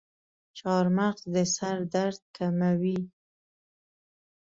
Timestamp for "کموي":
2.37-2.99